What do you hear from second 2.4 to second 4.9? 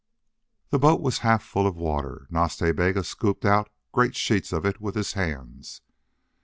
Ta Bega scooped out great sheets of it